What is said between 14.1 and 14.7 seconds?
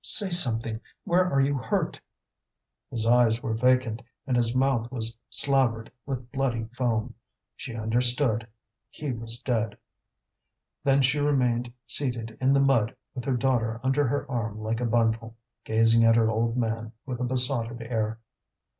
arm